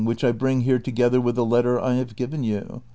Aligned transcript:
which 0.05 0.23
I 0.23 0.31
bring 0.31 0.61
here 0.61 0.79
together 0.79 1.21
with 1.21 1.35
the 1.35 1.45
letter 1.45 1.79
I 1.79 1.93
have 1.95 2.15
given 2.15 2.43
you. 2.43 2.81